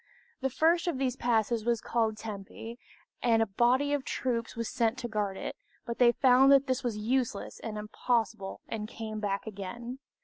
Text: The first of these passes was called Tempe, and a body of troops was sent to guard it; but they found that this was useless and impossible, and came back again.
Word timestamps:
The 0.39 0.49
first 0.49 0.87
of 0.87 0.97
these 0.97 1.15
passes 1.15 1.63
was 1.63 1.79
called 1.79 2.17
Tempe, 2.17 2.79
and 3.21 3.39
a 3.39 3.45
body 3.45 3.93
of 3.93 4.03
troops 4.03 4.55
was 4.55 4.67
sent 4.67 4.97
to 4.97 5.07
guard 5.07 5.37
it; 5.37 5.55
but 5.85 5.99
they 5.99 6.11
found 6.11 6.51
that 6.51 6.65
this 6.65 6.83
was 6.83 6.97
useless 6.97 7.59
and 7.59 7.77
impossible, 7.77 8.61
and 8.67 8.87
came 8.87 9.19
back 9.19 9.45
again. 9.45 9.99